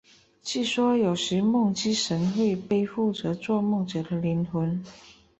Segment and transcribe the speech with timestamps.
[0.41, 4.83] 据说有时梦之神会背负着做梦者的灵魂。